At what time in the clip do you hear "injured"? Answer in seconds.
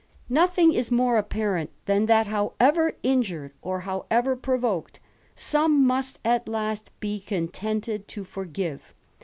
3.03-3.53